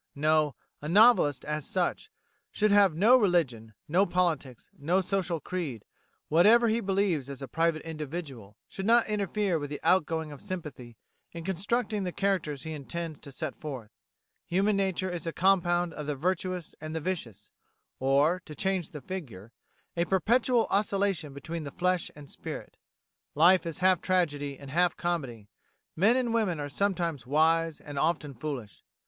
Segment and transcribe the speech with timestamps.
[0.15, 2.09] No; a novelist, as such,
[2.49, 5.85] should have no religion, no politics, no social creed;
[6.27, 10.97] whatever he believes as a private individual should not interfere with the outgoing of sympathy
[11.33, 13.91] in constructing the characters he intends to set forth.
[14.47, 17.51] Human nature is a compound of the virtuous and the vicious,
[17.99, 19.51] or, to change the figure,
[19.95, 22.79] a perpetual oscillation between flesh and spirit.
[23.35, 25.47] Life is half tragedy and half comedy:
[25.95, 28.81] men and women are sometimes wise and often foolish.